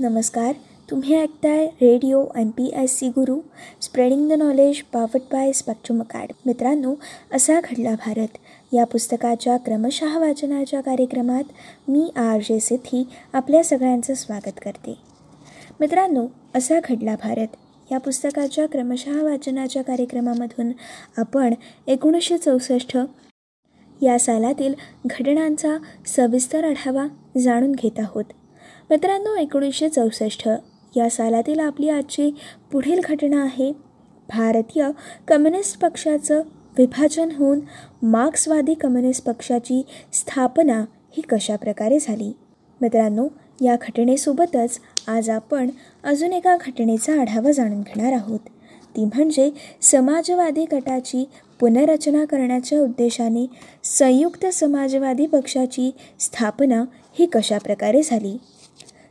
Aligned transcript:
नमस्कार. 0.00 0.52
तुम्ही 0.90 1.14
ऐकताय 1.14 1.66
radio 1.66 2.24
M 2.36 2.50
P 2.50 2.70
S 2.76 2.98
C 2.98 3.08
Guru 3.08 3.40
spreading 3.82 4.28
the 4.28 4.32
knowledge 4.32 4.82
powered 4.82 5.20
by 5.32 5.52
Spectrum 5.52 6.00
Academy 6.00 6.32
मित्रांनो 6.46 6.94
असा 7.32 7.60
घडला 7.60 7.94
भारत. 7.94 8.38
या 8.72 8.84
पुस्तकाच्या 8.84 9.56
क्रमशः 9.56 10.18
वाचनाच्या 10.18 10.80
कार्यक्रमात 10.80 11.42
मी 11.88 12.12
आर 12.16 12.40
जे 12.40 12.60
सिथी 12.60 13.02
आपल्या 13.32 13.64
सगळ्यांचं 13.64 14.14
स्वागत 14.14 14.60
करते. 14.64 14.94
मित्रांनो 15.80 16.26
असा 16.54 16.80
घडला 16.88 17.16
भारत. 17.22 17.48
या 17.92 17.98
पुस्तकाच्या 17.98 18.66
क्रमशः 18.66 19.22
वाचनाच्या 19.22 19.84
कार्यक्रमामधून 19.84 20.72
आपण 21.16 21.54
एकोणीसशे 21.86 22.38
चौसष्ट 22.38 22.98
या 24.02 24.18
सालातील 24.18 24.74
घटनांचा 25.06 25.76
सविस्तर 26.06 26.64
आढावा 26.64 27.06
जाणून 27.38 27.72
घेत 27.72 27.98
आहोत. 27.98 28.24
मित्रांनो 28.90 29.34
एकोणीसशे 29.34 29.88
चौसष्ट 29.88 30.48
या 30.96 31.08
सालातील 31.10 31.60
आपली 31.60 31.88
आजची 31.88 32.30
पुढील 32.72 33.00
घटना 33.04 33.42
आहे 33.42 33.70
भारतीय 34.28 34.88
कम्युनिस्ट 35.28 35.80
पक्षाचं 35.80 36.40
विभाजन 36.78 37.30
होऊन 37.30 37.60
मार्क्सवादी 38.02 38.74
कम्युनिस्ट 38.74 39.24
पक्षाची 39.24 39.82
स्थापना 40.12 40.80
ही 41.16 41.20
कशा 41.20 41.56
प्रकारे 41.56 41.98
झाली? 41.98 42.32
मित्रांनो 42.80 43.28
या 43.60 43.76
घटनेसोबतच 43.82 44.80
आज 45.08 45.30
आपण 45.30 45.70
अजून 46.04 46.32
एका 46.32 46.56
घटनेचा 46.56 47.20
आढावा 47.20 47.52
जाणून 47.52 47.80
घेणार 47.80 48.12
आहोत. 48.12 48.40
ती 48.96 49.04
म्हणजे 49.04 49.50
समाजवादी 49.82 50.64
गटाची 50.72 51.28
पुनर्रचना 51.60 52.24
करण्याच्या 52.24 52.80
उद्देशाने 52.80 53.46
संयुक्त 53.84 54.46
समाजवादी 54.46 55.26
पक्षाची 55.26 55.90
स्थापना 56.20 56.84
ही 57.18 57.26
कशा 57.26 57.58
प्रकारे 57.58 58.02
झाली? 58.02 58.38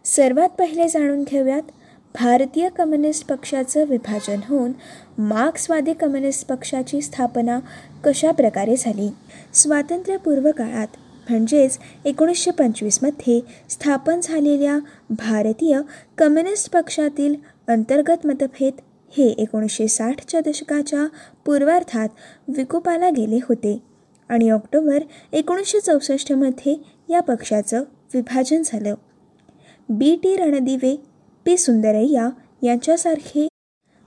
सर्वात 0.06 0.50
पहिले 0.50 0.88
जाणून 0.88 1.24
घेऊयात 1.24 1.72
भारतीय 2.16 2.70
कम्युनिस्ट 2.70 3.26
पक्षाचं 3.28 3.86
विभाजन 3.86 4.40
होऊन 4.48 4.72
मार्क्सवादी 5.18 5.94
कम्युनिस्ट 5.94 6.48
पक्षाची 6.48 7.02
स्थापना 7.02 7.60
कशा 8.04 8.32
प्रकारे 8.32 8.76
झाली? 8.76 9.10
स्वातंत्र्यपूर्व 9.54 10.50
काळात 10.52 10.88
म्हणजेच 11.30 11.78
एकोणीसशे 12.06 12.52
पंचवीसमध्ये 12.52 13.40
स्थापन 13.70 14.20
झालेल्या 14.24 14.78
भारतीय 15.10 15.80
कम्युनिस्ट 16.18 16.72
पक्षातील 16.72 17.36
अंतर्गत 17.68 18.26
मतभेद 18.26 18.82
हे 19.18 19.28
एकोणीसशे 19.28 19.88
साठच्या 19.88 20.42
दशकाच्या 20.42 21.06
पूर्वार्धात 21.46 22.10
विकोपाला 22.48 23.10
गेले 23.10 23.40
होते 23.44 23.78
आणि 24.30 24.50
ऑक्टोबर 24.50 25.00
एकोणीसशे 25.32 25.80
चौसष्टमध्ये 25.80 26.76
या 27.10 27.20
पक्षाचं 27.20 27.84
विभाजन 28.14 28.62
झालं. 28.66 28.96
B 29.90 30.16
T 30.16 30.36
Ranadive 30.36 30.96
P 31.46 31.58
Sundarayya 31.58 32.30
यांच्यासारखे 32.64 33.48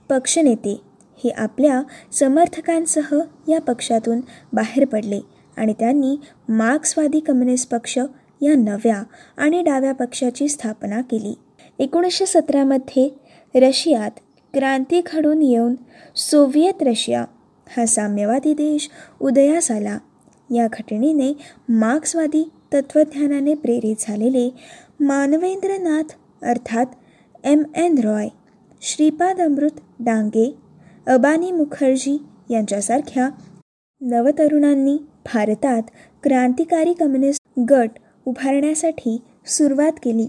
पक्षनेते 0.09 0.81
हे 1.25 1.31
आपल्या 1.31 1.83
समर्थकांसह 2.13 3.15
या 3.49 3.61
पक्षातून 3.61 4.21
बाहेर 4.53 4.85
पडले 4.85 5.21
आणि 5.57 5.73
त्यांनी 5.73 6.17
मार्क्सवादी 6.49 7.21
कम्युनिस्ट 7.21 7.71
पक्ष 7.71 7.99
या 8.43 8.55
नव्या 8.55 9.03
आणि 9.37 9.63
डाव्या 9.63 9.93
पक्षाची 9.95 10.49
स्थापना 10.49 11.01
केली. 11.01 11.35
एकोणीसशे 11.79 12.27
सतरामध्ये 12.27 13.09
रशियात 13.55 14.11
क्रांती 14.55 15.03
घडून 15.07 15.43
येऊन 15.43 15.75
सोव्हिएत 16.17 16.83
रशिया 16.83 17.25
हा 17.77 17.87
साम्यवादी 17.87 18.55
देश 18.55 18.89
उदयास 19.21 19.71
आला. 19.71 19.99
या 20.51 20.67
घटनेने 20.73 21.33
मार्क्सवादी 21.69 22.51
तत्त्वज्ञानाने 22.75 23.55
प्रेरित 23.55 23.97
झालेले 23.99 24.51
मानवेंद्रनाथ 25.01 26.13
अर्थात 26.43 26.87
एम. 27.45 27.63
एन. 27.77 27.99
रॉय 27.99 28.29
श्रीपाद 28.83 29.41
अमृत 29.41 29.81
डांगे 30.01 30.45
अबानी 31.07 31.51
मुखर्जी 31.53 32.17
यांच्यासारख्या 32.51 33.29
नवतरुणांनी 34.01 34.97
भारतात 35.25 35.83
क्रांतिकारी 36.23 36.93
कम्युनिस्ट 36.93 37.61
गट 37.71 37.99
उभारण्यासाठी 38.27 39.17
सुरुवात 39.47 39.93
केली. 40.03 40.27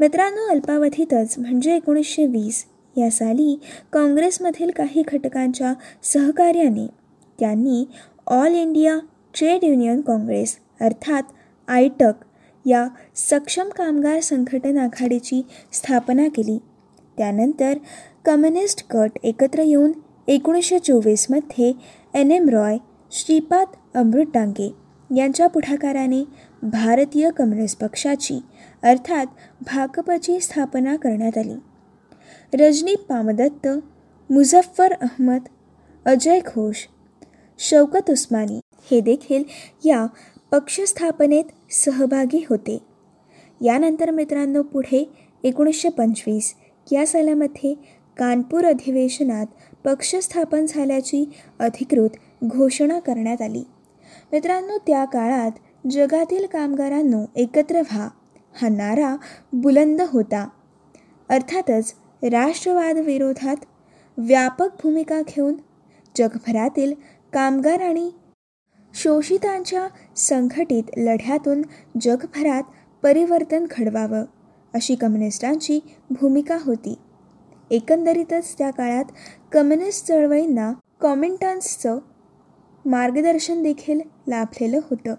मित्रांनो 0.00 0.46
अल्पावधीतच 0.50 1.38
म्हणजे 1.38 1.76
एकोणीसशे 1.76 2.26
वीस 2.26 2.64
या 2.96 3.10
साली 3.10 3.58
काँग्रेसमधील 3.92 4.70
काही 4.70 5.02
घटकांच्या 5.08 5.72
सहकार्याने 6.02 6.86
त्यांनी 7.38 7.84
All 8.26 8.54
India 8.54 8.98
Trade 9.38 9.64
Union 9.64 10.00
Congress 10.00 10.56
अर्थात 10.80 11.22
आयटक 11.68 12.24
या 12.64 12.86
सक्षम 13.16 13.68
कामगार 13.68 14.20
संघटन 14.20 14.78
आघाडीची 14.78 15.42
स्थापना 15.72 16.28
केली. 16.28 16.58
त्यानंतर 17.18 17.78
कम्युनिस्ट 18.24 18.86
गट 18.94 19.18
एकत्र 19.22 19.62
येऊन 19.62 19.92
एकोणीसशे 20.28 20.78
चोवीसमध्ये 20.78 21.72
एन. 22.14 22.30
एम. 22.32 22.48
रॉय 22.48 22.76
श्रीपाद 23.12 23.66
अमृत 23.94 24.26
डांगे 24.34 24.72
यांच्या 25.16 25.46
पुढाकाराने 25.46 26.24
भारतीय 26.62 27.30
कम्युनिस्ट 27.30 27.80
पक्षाची 27.80 28.38
अर्थात 28.82 29.26
भाकपची 29.60 30.40
स्थापना 30.40 30.96
करण्यात 30.96 31.38
आली. 31.38 31.54
रजनी 32.54 32.94
पामदत्त 33.08 33.68
मुझफ्फर 34.30 34.92
अहमद 34.92 35.42
अजय 36.06 36.40
घोष 36.40 36.86
शौकत 37.58 38.10
उस्मानी 38.10 38.60
हे 38.90 39.00
देखील 39.00 39.42
या 39.84 40.06
पक्षस्थापनेत 40.54 41.44
सहभागी 41.70 42.44
होते. 42.50 42.78
यानंतर 43.60 44.10
मित्रांनो 44.10 44.62
पुढे 44.62 45.12
एकोणीसशे 45.42 45.88
पंचवीस 45.88 46.54
या 46.92 47.06
सालामध्ये 47.06 47.74
कानपूर 48.16 48.64
अधिवेशनात 48.64 49.46
पक्ष 49.84 50.16
स्थापन 50.16 50.66
झाल्याची 50.68 51.30
अधिकृत 51.58 52.10
घोषणा 52.44 52.98
करण्यात 52.98 53.42
आली. 53.42 53.64
मित्रांनो 54.32 54.78
त्या 54.86 55.04
काळात 55.04 55.50
जगातील 55.90 56.46
कामगारांनो 56.46 57.24
एकत्र 57.36 57.80
व्हा 57.80 58.08
हा 58.62 58.68
नारा 58.68 59.16
बुलंद 59.52 60.02
होता. 60.08 60.48
अर्थातच 61.28 61.94
राष्ट्रवाद 62.22 62.96
विरोधात 62.98 63.56
व्यापक 64.18 64.68
भूमिका 64.82 65.20
घेऊन 65.20 65.54
जगभरातील 66.16 66.92
कामगार 67.32 67.80
आणि 67.80 68.10
शोषितांच्या 68.94 69.88
संघटित 70.16 70.82
लढ्यातून 70.96 71.62
जगभरात 72.00 72.62
परिवर्तन 73.02 73.66
घडवावं 73.70 74.24
अशी 74.74 74.94
कम्युनिस्टांची 74.94 75.80
भूमिका 76.10 76.58
होती. 76.60 76.98
एकंदरीतच 77.70 78.58
त्या 78.58 78.70
काळात 78.70 79.04
कम्युनिस्ट 79.52 80.06
चळवळींना 80.06 80.72
कॉमेंटन्सचं 81.00 81.98
मार्गदर्शन 82.84 83.62
देखील 83.62 84.00
लाभलेलं 84.28 84.80
होतं. 84.90 85.14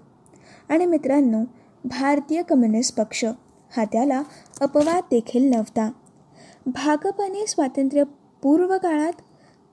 आणि 0.70 0.86
मित्रांनो 0.86 1.40
भारतीय 1.86 2.42
कम्युनिस्ट 2.42 2.98
पक्ष 2.98 3.26
हा 3.78 3.86
त्याला 3.86 4.24
अपवाद 4.62 5.04
देखील 5.12 5.50
नव्हता. 5.50 5.92
भाकपने 6.66 7.48
स्वातंत्र्यपूर्व 7.48 8.78
काळात 8.78 9.14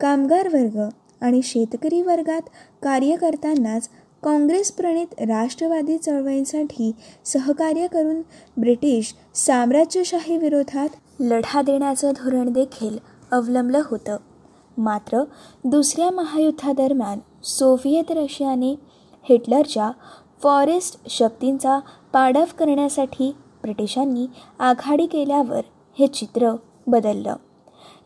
कामगार 0.01 0.49
वर्ग 0.49 0.89
आणि 1.23 1.43
शेतकरी 1.43 2.03
वर्गात 2.03 2.43
कार्य 2.83 3.17
करतानाच 3.17 3.89
काँग्रेसप्रणीत 4.23 5.07
राष्ट्रवादी 5.21 5.99
चळवळींसाठी 5.99 6.93
सहकार्य 7.25 7.87
करून 7.87 8.21
ब्रिटिश 8.57 9.15
साम्राज्यशाही 9.35 10.37
विरोधात 10.37 10.89
लढा 11.21 11.63
देण्याचं 11.63 12.13
धोरण 12.17 12.53
देखील 12.53 12.99
अवलंबलं 13.33 13.83
होतं. 13.85 14.17
मात्र 14.79 15.23
दुसऱ्या 15.65 16.11
महायुद्धादरम्यान 16.11 17.19
सोव्हिएत 17.45 18.11
रशियाने 18.11 18.73
हिटलरच्या 19.29 19.91
फॉरेस्ट 20.43 21.09
शक्तींचा 21.09 21.79
पाडव 22.13 22.45
करण्यासाठी 22.59 23.37
ब्रिटिशांनी 23.63 24.27
आघाडी 24.59 25.07
केल्यावर 25.07 25.61
हे 25.99 26.07
चित्र 26.07 26.55
बदललं. 26.87 27.37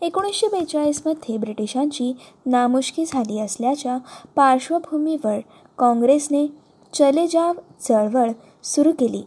एकोणीसशे 0.02 0.46
बेचाळीसमध्ये 0.48 1.36
ब्रिटिशांची 1.36 2.12
नामुष्की 2.46 3.04
झाली 3.04 3.38
असल्याच्या 3.40 3.98
पार्श्वभूमीवर 4.36 5.38
काँग्रेसने 5.78 6.46
चले 6.94 7.26
जाव 7.26 7.52
चळवळ 7.80 8.30
सुरू 8.64 8.92
केली. 8.92 9.22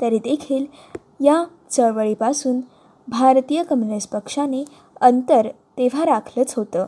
तरी 0.00 0.18
देखील 0.18 0.64
या 1.20 1.44
चळवळीपासून 1.70 2.60
भारतीय 3.08 3.62
कम्युनिस्ट 3.62 4.10
पक्षाने 4.12 4.64
अंतर 5.00 5.48
तेव्हा 5.78 6.04
राखलंच 6.04 6.54
होतं. 6.56 6.86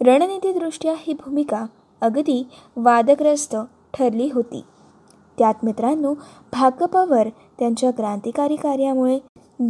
रणनीतीदृष्ट्या 0.00 0.94
ही 0.98 1.12
भूमिका 1.12 1.66
अगदी 2.00 2.46
वादग्रस्त 2.76 3.56
ठरली 3.94 4.30
होती. 4.32 4.64
त्यात 5.38 5.54
मित्रांनो 5.62 6.14
भाकपावर 6.52 7.28
त्यांच्या 7.58 7.90
क्रांतिकारी 7.90 8.56
कार्यामुळे 8.56 9.18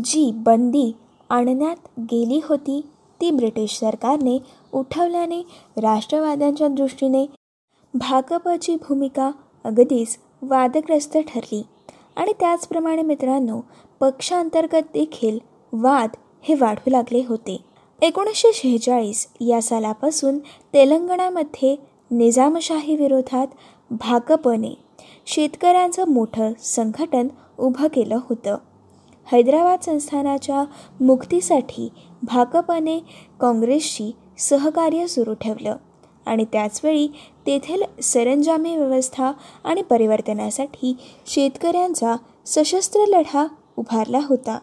जी 0.04 0.30
बंदी 0.34 0.92
आणण्यात 1.28 1.76
गेली 2.00 2.40
होती. 2.44 2.80
ती 3.20 3.30
ब्रिटिश 3.30 3.78
सरकारने 3.78 4.38
उठवल्याने 4.72 5.40
राष्ट्रवाद्यांच्या 5.76 6.68
दृष्टीने 6.68 7.26
भाकपची 7.94 8.74
भूमिका 8.74 9.30
अगदीच 9.64 10.18
वादग्रस्त 10.42 11.18
ठरली. 11.18 11.62
आणि 12.16 12.32
त्याचप्रमाणे 12.40 13.02
मित्रांनो 13.02 13.60
पक्षांतर्गत 14.00 14.82
देखील 14.94 15.38
वाद 15.72 16.10
हे 16.42 16.54
वाढू 16.54 16.90
लागले 16.90 17.22
होते. 17.28 17.56
एकोणीसशे 18.02 18.50
शेहेचाळीस 18.54 19.26
या 19.40 19.62
सालापासून 19.62 20.38
तेलंगणामध्ये 20.74 21.76
निजामशाही 22.10 22.96
विरोधात 22.96 23.46
भाकपने 23.90 24.74
शेतकऱ्यांचं 25.26 26.08
मोठं 26.08 26.52
संघटन 26.58 27.28
उभं 27.58 27.88
केलं 27.88 28.18
होतं. 28.22 28.56
हैदराबाद 29.26 29.80
संस्थानाच्या 29.80 30.64
मुक्तीसाठी 31.00 31.88
भाकपने 32.22 32.98
काँग्रेसशी 33.40 34.10
सहकार्य 34.38 35.06
सुरू 35.06 35.34
ठेवलं. 35.34 35.76
आणि 36.26 36.44
त्याचवेळी 36.44 37.06
तेथील 37.46 37.82
सरंजामी 38.02 38.76
व्यवस्था 38.76 39.30
आणि 39.64 39.82
परिवर्तनासाठी 39.82 40.96
शेतकऱ्यांचा 41.26 42.16
सशस्त्र 42.46 43.04
लढा 43.08 43.46
उभारला 43.76 44.20
होता. 44.28 44.58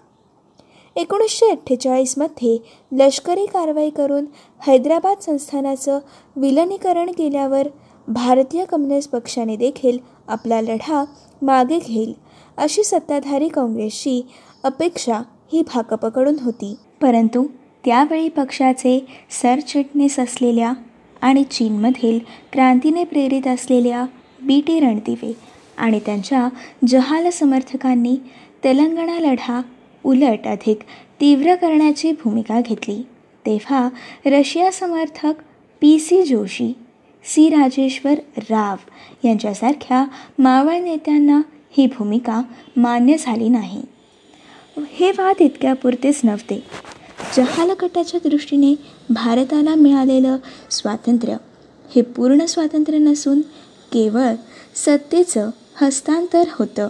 एकोणीसशे 0.96 1.50
अठ्ठेचाळीसमध्ये 1.52 2.58
लष्करी 2.92 3.46
कारवाई 3.46 3.90
करून 3.90 4.26
हैदराबाद 4.62 5.22
संस्थानाचं 5.22 6.00
विलनीकरण 6.36 7.12
केल्यावर 7.12 7.68
भारतीय 8.08 8.66
कम्युनिस्ट 8.66 9.12
पक्षाने 9.12 9.56
देखील 9.56 9.98
आपला 10.28 10.62
लढा 10.62 11.04
मागे 11.42 11.80
घेईल 11.80 12.14
अशी 12.58 12.84
सत्ताधारी 12.84 13.48
काँग्रेसची 13.48 14.22
अपेक्षा 14.64 15.22
ही 15.54 15.62
भाकपकडून 15.62 16.36
होती. 16.42 16.76
परंतु 17.02 17.46
त्यावेळी 17.86 18.30
पक्षाचे 18.30 19.06
सरचिटणीस 19.30 20.20
असलेल्या 20.20 20.74
आणि 21.22 21.44
चीनमधील 21.44 22.20
क्रांतीने 22.52 23.04
प्रेरित 23.04 23.48
असलेल्या 23.48 24.06
बी 24.42 24.62
टी 24.62 24.80
रणदिवे 24.80 25.34
आणि 25.78 26.00
त्यांच्या 26.06 26.48
जहाल 26.88 27.30
समर्थकांनी 27.30 28.18
तेलंगणा 28.64 29.20
लढा 29.20 29.62
उलट 30.04 30.48
अधिक 30.48 30.80
तीव्र 31.22 31.56
करण्याची 31.56 32.12
भूमिका 32.12 32.62
घेतली. 32.62 33.06
तेव्हा 33.46 33.90
रशिया 34.26 34.72
समर्थक 34.72 35.34
P 35.82 36.00
C 36.00 36.22
Joshi 36.22 36.74
C 37.24 37.50
Rajeshwar 37.50 38.14
Rao 38.38 38.76
यांच्यासारख्या 39.28 40.06
मावळ 40.40 40.78
नेत्यांना 40.80 41.42
ही 41.78 41.86
भूमिका 41.86 42.42
मान्य 42.78 43.16
झाली 43.20 43.50
नाही. 43.50 43.82
हे 44.78 45.12
वाद 45.12 45.36
इतक्यापुरतेच 45.40 46.22
नव्हते. 46.24 46.64
चहालकटाच्या 47.36 48.20
दृष्टीने 48.30 48.76
भारताला 49.10 49.76
मिळालेलं 49.76 50.38
स्वातंत्र्य 50.72 51.36
हे 51.96 52.02
पूर्ण 52.02 52.46
स्वातंत्र्य 52.46 52.98
नसून 52.98 53.42
केवळ 53.92 54.34
सत्तेचं 54.76 55.50
हस्तांतर 55.82 56.44
होतं. 56.52 56.88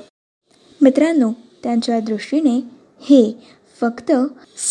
मित्रांनो 0.82 1.32
त्यांच्या 1.64 2.00
दृष्टीने 2.00 2.58
हे 3.02 3.42
फक्त 3.82 4.12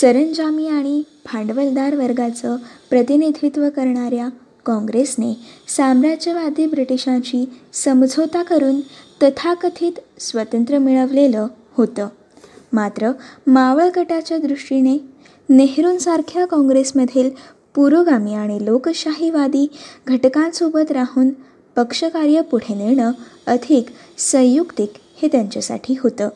सरंजामी 0.00 0.69
आणि 0.69 1.03
भांडवलदार 1.32 1.97
वर्गाचं 1.97 2.56
प्रतिनिधित्व 2.91 3.69
करणाऱ्या 3.69 4.29
काँग्रेसने 4.67 5.35
साम्राज्यवादी 5.69 6.67
ब्रिटिशांची 6.67 7.44
समझोता 7.73 8.43
करून 8.43 8.81
तथाकथित 9.23 9.93
स्वातंत्र्य 10.19 10.79
मिळवलेलं 10.79 11.47
होतं. 11.73 12.09
मात्र 12.72 13.10
मावळ 13.46 13.88
गटाच्या 13.96 14.38
दृष्टीने 14.38 14.96
नेहरूंसारख्या 15.48 16.44
काँग्रेसमधील 16.44 17.30
पुरोगामी 17.74 18.34
आणि 18.34 18.64
लोकशाहीवादी 18.64 19.66
घटकांसोबत 20.08 20.92
राहून 20.92 21.30
पक्षकार्य 21.76 22.40
पुढे 22.40 22.74
नेणं 22.74 23.12
अधिक 23.46 23.86
संयुक्तिक 24.19 24.92
हे 25.22 25.28
त्यांच्यासाठी 25.28 25.94
होतं. 26.00 26.28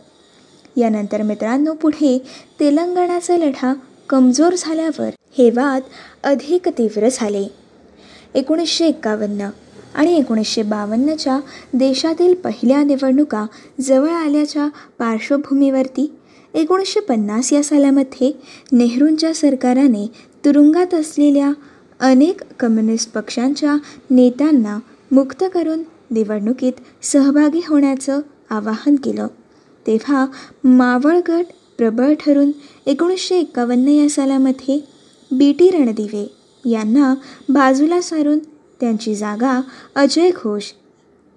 यानंतर 0.77 1.23
मित्रांनो 1.23 1.73
पुढे 1.73 2.19
तेलंगणाचा 2.61 3.37
लढा 3.37 3.75
कमजोर 4.09 4.55
झाल्यावर 4.59 5.11
हे 5.39 5.51
वाद 5.51 5.83
अधिक 6.25 6.69
तीव्र 6.69 7.09
झाले. 7.13 7.47
एकोणीसशे 8.35 8.87
एकावन्न 8.87 9.49
आणि 9.95 10.17
एकोणीसशे 10.17 10.63
बावन्नच्या 10.63 11.39
देशातील 11.73 12.35
पहिल्या 12.35 12.83
निवडणुका 12.83 13.47
जवळ 13.81 14.11
आल्याच्या 14.11 14.69
पार्श्वभूमीवरती 14.99 16.16
एकोणीसशे 16.57 17.01
पन्नास 17.01 17.53
या 17.53 17.63
सालामध्ये 17.63 18.33
नेहरूंच्या 18.73 19.35
सरकाराने 19.35 20.07
तुरुंगात 20.45 20.95
असलेल्या 20.95 21.51
अनेक 22.01 22.41
कम्युनिस्ट 22.61 23.13
पक्षांच्या 23.13 23.77
नेत्यांना 24.11 24.79
मुक्त 25.11 25.45
करून 25.55 25.83
निवडणुकीत 26.11 26.73
सहभागी 27.03 27.61
होण्याचं 27.69 28.21
आवाहन 28.51 28.97
केलं. 28.97 29.27
तेव्हा 29.87 30.27
मावळ 30.65 31.19
गट 31.29 31.45
प्रबळ 31.79 32.15
ठरून 32.15 32.51
एकोणीसशे 32.87 33.39
एकावन्न 33.39 33.89
या 33.89 34.09
सालामध्ये 34.09 34.79
बी 35.31 35.53
टी 35.53 35.71
रणदिवे 35.71 36.27
यांना 36.65 37.15
बाजूला 37.49 38.01
सारून 38.01 38.39
त्यांची 38.81 39.15
जागा 39.15 39.61
अजय 39.95 40.31
घोष 40.31 40.73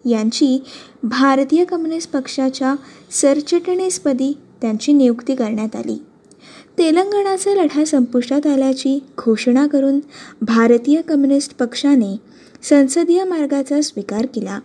यांची 0.05 0.57
भारतीय 1.03 1.63
कम्युनिस्ट 1.65 2.11
पक्षाच्या 2.11 2.75
सरचिटणीसपदी 3.11 4.33
त्यांची 4.61 4.93
नियुक्ती 4.93 5.35
करण्यात 5.35 5.75
आली. 5.75 5.97
तेलंगणाचा 6.77 7.53
लढा 7.53 7.85
संपुष्टात 7.85 8.47
आल्याची 8.47 8.99
घोषणा 9.17 9.67
करून 9.67 9.99
भारतीय 10.41 11.01
कम्युनिस्ट 11.01 11.55
पक्षाने 11.57 12.15
संसदीय 12.69 13.23
मार्गाचा 13.23 13.81
स्वीकार 13.81 14.25
केला 14.25 14.59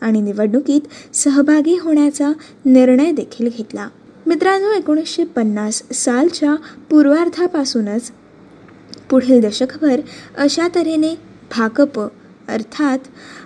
आणि 0.00 0.20
निवडणुकीत 0.20 1.14
सहभागी 1.14 1.76
होण्याचा 1.78 2.32
निर्णय 2.64 3.12
देखील 3.12 3.48
घेतला. 3.48 3.88
मित्रांनो 4.26 4.72
एकोणीसशे 4.72 5.24
पन्नास 5.24 5.82
सालच्या 5.92 6.54
पूर्वार्धापासूनच 6.90 8.10
पुढील 9.10 9.40
दशकभर 9.40 10.00
अशा 10.38 10.68
तऱ्हेने 10.74 11.14
भाकप 11.56 12.00
अर्थात 12.48 12.98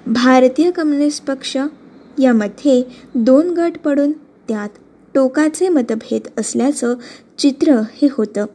भारतीय 0.06 0.71
कम्युनिस्ट 0.71 1.25
पक्ष 1.25 1.56
यामध्ये 2.19 2.83
दोन 3.15 3.51
गट 3.51 3.79
पडून 3.85 4.12
त्यात 4.49 4.69
टोकाचे 5.19 5.69
मतभेद 5.69 6.23
असल्याचं 6.38 6.94
चित्र 7.38 7.73
हे 7.73 8.09
होतं. 8.12 8.47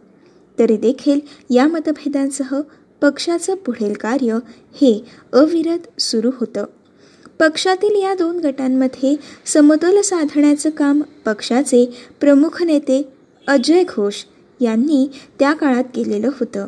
तरी 0.59 0.77
देखील 0.77 1.19
या 1.49 1.67
मतभेदांसह 1.67 2.61
पक्षाचं 3.01 3.55
पुढील 3.55 3.93
कार्य 3.93 4.33
हे 4.73 5.05
अविरत 5.33 6.01
सुरू 6.01 6.29
होतं. 6.39 6.65
पक्षातील 7.39 8.01
या 8.01 8.13
दोन 8.13 8.39
गटांमध्ये 8.39 9.15
समतोल 9.45 10.01
साधण्याचं 10.01 10.69
काम 10.69 11.01
पक्षाचे 11.25 11.97
प्रमुख 12.19 12.63
नेते 12.63 13.07
अजय 13.47 13.83
घोष 13.83 14.15
यांनी 14.59 15.11
त्या 15.39 15.53
काळात 15.53 15.83
केलेलं 15.83 16.27
होतं. 16.27 16.67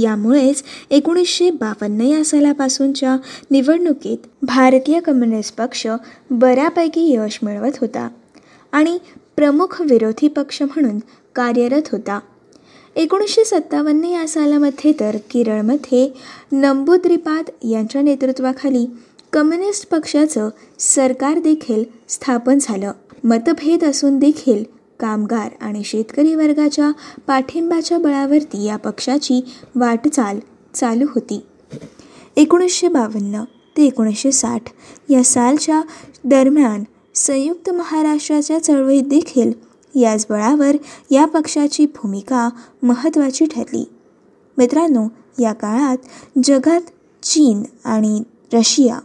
यामुळेच 0.00 0.62
एकोणीसशे 0.90 1.50
बावन्न 1.50 2.00
या 2.00 2.24
सालापासूनच्या 2.24 3.16
निवडणुकीत 3.50 4.18
भारतीय 4.42 5.00
कम्युनिस्ट 5.00 5.56
पक्ष 5.56 5.86
बऱ्यापैकी 6.30 7.14
यश 7.14 7.38
मिळवत 7.42 7.72
होता. 7.80 8.08
आणि 8.72 8.98
प्रमुख 9.38 9.80
विरोधी 9.80 10.28
पक्ष 10.28 10.62
म्हणून 10.62 10.98
कार्यरत 11.34 11.82
होता. 11.92 12.18
एकोणीसशे 12.96 13.44
सत्तावन्न 13.44 14.04
या 14.04 14.28
सालामध्ये 14.28 14.92
तर 15.00 15.16
केरळमध्ये 15.30 16.10
नंबूद्रिपाद 16.52 17.50
यांच्या 17.64 18.02
नेतृत्वाखाली 18.02 18.86
कम्युनिस्ट 19.32 19.88
पक्षाचं 19.88 20.48
सरकार 20.78 21.38
देखील 21.38 21.84
स्थापन 22.08 22.58
झालं. 22.60 22.92
मतभेद 23.24 23.84
असून 23.84 24.18
देखील 24.18 24.64
कामगार 25.00 25.48
आणि 25.60 25.84
शेतकरी 25.84 26.34
वर्गाच्या 26.34 26.90
पाठिंब्याच्या 27.26 27.98
बळावरती 27.98 28.64
या 28.64 28.76
पक्षाची 28.76 29.40
वाटचाल 29.74 30.38
चालू 30.74 31.06
होती. 31.14 31.40
एकोणीसशे 32.36 32.88
बावन्न 32.88 33.44
ते 33.76 33.86
एकोणीसशे 33.86 34.32
साठ 34.32 34.62
या 35.08 35.24
सालच्या 35.24 35.82
दरम्यान 36.24 36.84
संयुक्त 37.18 37.70
महाराष्ट्राच्या 37.70 38.64
चळवळीत 38.64 39.02
देखील 39.02 39.52
याच 39.94 40.26
बळावर 40.30 40.76
या 41.10 41.24
पक्षाची 41.24 41.86
भूमिका 41.86 42.48
महत्त्वाची 42.82 43.44
ठरली. 43.46 43.84
मित्रांनो 44.58 45.08
या 45.40 45.52
काळात 45.52 45.96
जगात 46.44 46.80
चीन 47.22 47.62
आणि 47.84 48.22
रशिया 48.52 48.98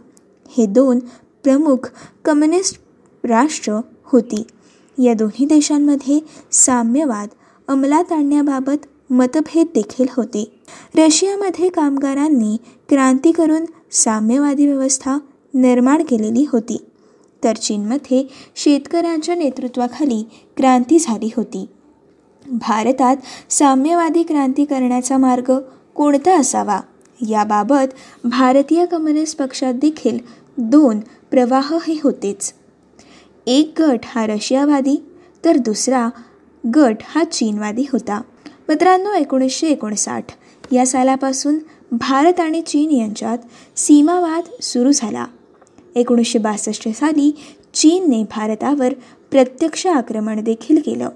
हे 0.56 0.66
दोन 0.66 0.98
प्रमुख 1.44 1.90
कम्युनिस्ट 2.24 2.80
राष्ट्र 3.24 3.80
होती. 4.04 4.42
या 4.98 5.14
दोन्ही 5.14 5.46
देशांमध्ये 5.46 6.20
साम्यवाद 6.52 7.28
अंमलात 7.68 8.12
आणण्याबाबत 8.12 9.12
मतभेद 9.12 9.66
देखील 9.74 10.06
होते. 10.16 10.60
रशियामध्ये 10.96 11.68
कामगारांनी 11.68 12.56
क्रांती 12.88 13.32
करून 13.32 13.64
साम्यवादी 13.92 14.66
व्यवस्था 14.66 15.18
निर्माण 15.54 16.02
केलेली 16.02 16.46
होती. 16.52 16.76
तर 17.44 17.56
चीनमध्ये 17.56 18.24
शेतकऱ्यांच्या 18.56 19.34
नेतृत्वाखाली 19.34 20.28
क्रांती 20.56 20.98
झाली 20.98 21.30
होती. 21.36 21.66
भारतात 22.46 23.16
साम्यवादी 23.50 24.22
क्रांती 24.22 24.64
करण्याचा 24.64 25.16
मार्ग 25.16 25.52
कोणता 25.94 26.38
असावा? 26.38 26.80
याबाबत 27.28 27.94
भारतीय 28.24 28.86
कम्युनिस्ट 28.86 29.38
पक्षात 29.38 29.74
देखील 29.74 30.18
दोन 30.58 31.00
प्रवाह 31.30 31.78
हे 31.88 32.00
होतेच. 32.02 32.52
एक 33.46 33.82
गट 33.82 33.98
हा 34.04 34.26
रशियावादी 34.26 35.02
तर 35.44 35.56
दुसरा 35.56 36.08
गट 36.76 36.96
हा 37.04 37.24
चीनवादी 37.24 37.84
होता. 37.92 38.22
मित्रांनो 38.68 39.12
एकोणीसशे 39.12 39.68
एकोणसाठ 39.68 40.24
या 40.72 40.86
सालापासून 40.86 41.58
भारत 41.92 42.40
आणि 42.40 42.62
चीन 42.62 42.90
यांच्यात 42.90 43.38
सीमावाद 43.76 44.62
सुरू 44.62 44.92
झाला. 44.92 45.26
एकोणीसशे 45.94 46.38
बासष्ट 46.38 46.88
साली 46.88 47.30
चीनने 47.74 48.22
भारतावर 48.22 48.92
प्रत्यक्ष 49.30 49.86
आक्रमण 49.86 50.42
देखील 50.44 50.80
केलं. 50.86 51.08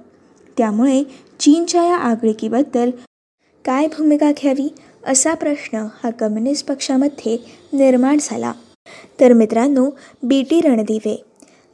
त्यामुळे 0.59 1.03
चीनच्या 1.41 1.85
या 1.85 1.97
आगळिकीबद्दल 1.97 2.91
काय 3.65 3.87
भूमिका 3.87 4.31
घ्यावी 4.33 4.69
असा 5.07 5.35
प्रश्न 5.35 5.87
हा 6.05 6.11
कम्युनिस्ट 6.11 6.67
पक्षामध्ये 6.67 7.37
निर्माण 7.73 8.19
झाला. 8.21 8.53
तर 9.21 9.33
मित्रांनो 9.33 9.91
बी 10.23 10.43
टी 10.43 10.61
रणदिवे 10.61 11.25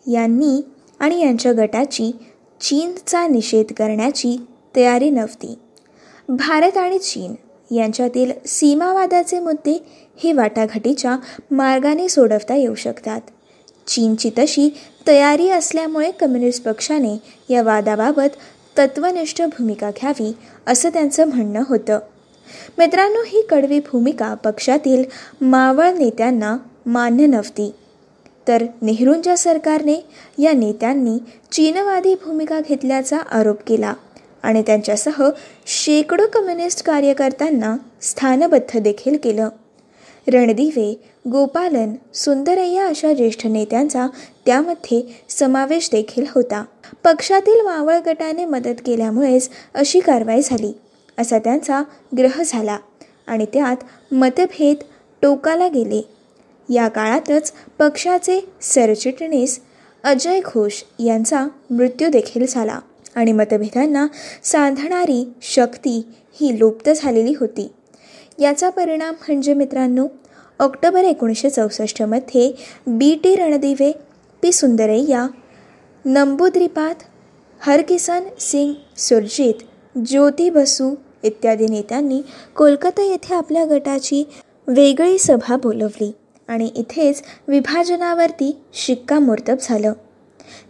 यांनी 0.06 0.60
आणि 0.98 1.20
यांच्या 1.20 1.52
गटाची 1.52 2.10
चीनचा 2.60 3.26
निषेध 3.26 3.72
करण्याची 3.72 4.36
तयारी 4.76 5.10
नव्हती. 5.10 5.54
भारत 6.28 6.76
आणि 6.76 6.98
चीन 6.98 7.34
यांच्यातील 7.70 8.32
सीमावादाचे 8.46 9.40
मुद्दे 9.40 9.86
हे 10.24 10.32
वाटाघाटीच्या 10.32 11.16
मार्गाने 11.50 12.08
सोडवता 12.08 12.54
येऊ 12.54 12.74
शकतात. 12.74 13.20
चीनची 13.86 14.30
तशी 14.38 14.76
तयारी 15.06 15.48
असल्यामुळे 15.48 16.10
कम्युनिस्ट 16.10 16.64
पक्षाने 16.64 17.22
या 17.54 17.62
वादाबाबत 17.62 18.36
तत्वनिष्ठ 18.78 19.42
भूमिका 19.42 19.90
घ्यावी 19.90 20.32
असं 20.66 20.88
त्यांचं 20.88 21.24
म्हणणं 21.24 21.62
होतं. 21.68 21.98
मित्रांनो 22.78 23.20
ही 23.26 23.42
कडवी 23.50 23.78
भूमिका 23.78 24.34
पक्षातील 24.34 25.04
मावळ 25.40 25.90
नेत्यांना 25.90 26.56
मान्य 26.86 27.26
नव्हती. 27.26 27.74
तर 28.48 28.64
नेहरूंच्या 28.82 29.36
सरकारने 29.36 30.06
या 30.38 30.52
नेत्यांनी 30.52 31.18
चीनवादी 31.52 32.14
भूमिका 32.14 32.60
घेतल्याचा 32.68 33.18
आरोप 33.18 33.56
केला. 33.66 33.94
आणि 34.44 34.62
त्यांच्यासह 34.62 35.22
शेकडो 35.66 36.26
कम्युनिस्ट 36.26 36.82
कार्यकर्त्यांना 36.84 37.76
स्थानबद्ध 38.02 38.78
देखील 38.78 39.16
केलं. 39.16 39.48
रणदिवे 40.28 40.92
गोपालन 41.30 41.92
सुंदरय्या 42.14 42.86
अशा 42.86 43.12
ज्येष्ठ 43.12 43.46
नेत्यांचा 43.46 44.06
त्यामध्ये 44.46 45.00
समावेश 45.28 45.88
देखील 45.92 46.24
होता. 46.34 46.64
पक्षातील 47.04 47.60
मावळ 47.60 47.98
गटाने 48.06 48.44
मदत 48.44 48.80
केल्यामुळेच 48.86 49.48
अशी 49.74 50.00
कारवाई 50.00 50.40
झाली 50.44 50.72
असा 51.18 51.38
त्यांचा 51.38 51.82
ग्रह 52.18 52.42
झाला 52.46 52.78
आणि 53.26 53.44
त्यात 53.44 53.84
मतभेद 54.14 54.76
टोकाला 55.22 55.68
गेले. 55.68 56.02
या 56.68 56.88
काळातच 56.88 57.52
पक्षाचे 57.78 58.40
सरचिटणीस 58.62 59.60
अजय 60.04 60.40
घोष 60.40 60.82
यांचा 60.98 61.46
मृत्यू 61.70 62.08
देखील 62.08 62.46
झाला. 62.48 62.78
आणि 63.14 63.32
मतभेदांना 63.32 64.06
सांधणारी 64.42 65.32
शक्ती 65.42 66.02
ही 66.40 66.58
लुप्त 66.58 66.90
झालेली 66.96 67.34
होती. 67.40 67.70
याचा 68.38 68.68
परिणाम 68.68 69.14
म्हणजे 69.14 69.54
मित्रांनो 69.54 70.06
ऑक्टोबर 70.58 71.04
एकोणीसशे 71.04 71.50
चौसष्टमध्ये 71.50 72.52
B 72.86 73.14
T 73.24 73.34
Ranadive 73.36 73.92
P 74.42 74.52
Sundarayya 74.52 75.26
Namboodiripad 76.04 77.02
Harkishan 77.60 78.24
Singh 78.40 78.72
Surjeet 78.96 79.54
Jyoti 79.98 80.50
Basu 80.50 80.94
इत्यादी 81.22 81.66
नेत्यांनी 81.66 82.20
कोलकाता 82.56 83.02
येथे 83.02 83.34
आपल्या 83.34 83.64
गटाची 83.64 84.24
वेगळी 84.66 85.18
सभा 85.18 85.56
बोलवली 85.56 86.12
आणि 86.48 86.70
इथेच 86.76 87.22
विभाजनावरती 87.48 88.56
शिक्कामोर्तब 88.74 89.56
झालं. 89.60 89.92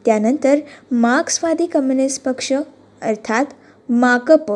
त्यानंतर 0.05 0.59
मार्क्सवादी 0.91 1.67
कम्युनिस्ट 1.67 2.23
पक्ष 2.23 2.53
अर्थात 3.03 3.45
माकप 3.89 4.53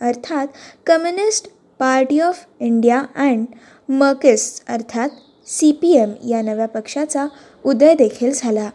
अर्थात 0.00 0.46
Communist 0.86 1.48
Party 1.78 2.20
of 2.20 2.44
India 2.60 3.02
and 3.16 3.44
Marxist 3.88 4.62
अर्थात 4.68 5.08
सी 5.46 5.72
पी 5.72 5.92
एम 5.96 6.12
या 6.28 6.42
नव्या 6.42 6.66
पक्षाचा 6.68 7.26
उदय 7.64 7.94
देखील 7.94 8.32
झाला. 8.34 8.70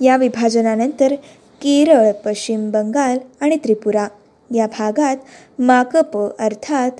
या 0.00 0.16
विभाजनानंतर 0.16 1.14
केरळ 1.62 2.10
पश्चिम 2.24 2.70
बंगाल 2.70 3.18
आणि 3.40 3.56
त्रिपुरा 3.56 4.06
या 4.50 4.66
भागात 4.66 5.16
माकप 5.58 6.18
अर्थात 6.38 6.90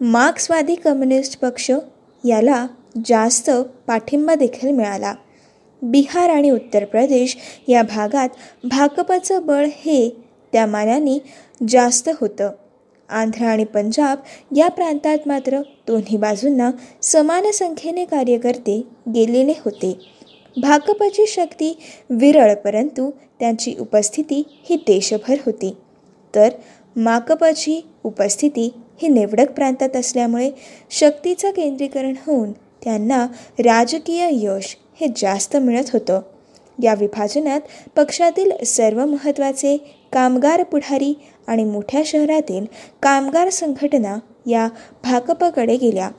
मार्क्सवादी 0.00 0.74
कम्युनिस्ट 0.74 1.38
पक्ष 1.40 1.70
याला 2.24 2.66
जास्त 3.06 3.50
पाठिंबा 3.86 4.34
देखील 4.34 4.70
मिळाला. 4.70 5.14
बिहार 5.82 6.30
आणि 6.30 6.50
उत्तर 6.50 6.84
प्रदेश 6.84 7.36
या 7.68 7.82
भागात 7.82 8.28
भाकपचं 8.64 9.46
बळ 9.46 9.66
हे 9.76 10.08
त्या 10.52 10.66
मानाने 10.66 11.18
जास्त 11.68 12.08
होतं. 12.20 12.50
आंध्र 13.08 13.44
आणि 13.44 13.64
पंजाब 13.64 14.18
या 14.56 14.68
प्रांतात 14.68 15.18
मात्र 15.26 15.60
दोन्ही 15.86 16.16
बाजूंना 16.16 16.70
समान 17.02 17.50
संख्येने 17.50 18.04
कार्यकर्ते 18.04 18.80
गेलेले 19.14 19.52
होते. 19.64 19.92
भाकपची 20.62 21.26
शक्ती 21.26 21.78
विरळ 22.10 22.54
परंतु 22.54 23.10
त्यांची 23.40 23.74
उपस्थिती 23.80 24.42
ही 24.48 24.76
देशभर 24.76 25.36
होती. 25.46 25.76
तर 26.34 26.48
माकपची 26.96 27.80
उपस्थिती 28.04 28.72
ही 29.02 29.08
निवडक 29.08 29.50
प्रांतात 29.52 29.96
असल्यामुळे 29.96 30.50
शक्तीचं 30.90 31.50
केंद्रीकरण 31.50 32.14
होऊन 32.26 32.52
त्यांना 32.52 33.26
राजकीय 33.58 34.28
यश 34.32 34.76
हे 35.00 35.06
जास्त 35.16 35.56
मिळत 35.56 35.90
होतं. 35.92 36.20
या 36.82 36.94
विभाजनात 36.94 37.60
पक्षातील 37.96 38.50
सर्व 38.64 39.04
महत्त्वाचे 39.04 39.76
कामगार 40.12 40.62
पुढारी 40.62 41.14
आणि 41.46 41.64
मोठ्या 41.64 42.02
शहरातील 42.06 42.64
कामगार 43.02 43.50
संघटना 43.50 44.16
या 44.46 44.68
भाकपकडे 45.04 45.76
गेल्या. 45.76 46.10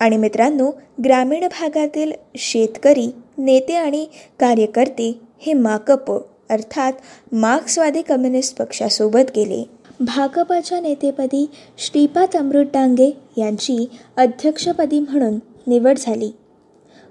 आणि 0.00 0.16
मित्रांनो 0.16 0.70
ग्रामीण 1.04 1.46
भागातील 1.46 2.12
शेतकरी 2.36 3.10
नेते 3.38 3.74
आणि 3.74 4.06
कार्यकर्ते 4.40 5.20
हे 5.38 5.52
माकप 5.52 6.10
अर्थात 6.50 6.92
मार्क्सवादी 7.32 8.02
कम्युनिस्ट 8.02 8.56
पक्षासोबत 8.58 9.30
गेले. 9.36 9.64
भाकपाच्या 10.00 10.80
नेतेपदी 10.80 11.46
श्रीपाद 11.78 12.36
अमृत 12.36 12.66
डांगे 12.72 13.10
यांची 13.36 13.86
अध्यक्षपदी 14.16 15.00
म्हणून 15.00 15.38
निवड 15.66 15.98
झाली 15.98 16.30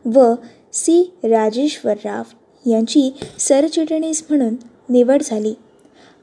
व 0.06 0.34
सी. 0.74 1.12
राजेश्वर 1.24 1.94
राव 2.06 2.24
यांची 2.70 3.14
सरचिटणीस 3.40 4.24
म्हणून 4.30 4.56
निवड 4.90 5.22
झाली. 5.26 5.54